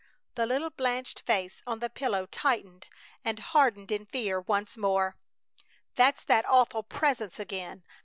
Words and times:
The 0.33 0.47
little 0.47 0.71
blanched 0.71 1.19
face 1.27 1.61
on 1.67 1.77
the 1.77 1.87
pillow 1.87 2.25
tightened 2.25 2.87
and 3.23 3.37
hardened 3.37 3.91
in 3.91 4.07
fear 4.07 4.41
once 4.41 4.75
more. 4.75 5.15
"That's 5.95 6.23
that 6.23 6.49
awful 6.49 6.81
Presence 6.81 7.39
again! 7.39 7.83